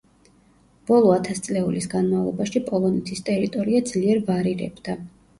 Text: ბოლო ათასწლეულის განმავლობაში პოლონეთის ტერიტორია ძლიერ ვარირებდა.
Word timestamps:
ბოლო 0.91 1.09
ათასწლეულის 1.15 1.85
განმავლობაში 1.91 2.61
პოლონეთის 2.69 3.21
ტერიტორია 3.27 3.83
ძლიერ 3.91 4.23
ვარირებდა. 4.31 4.97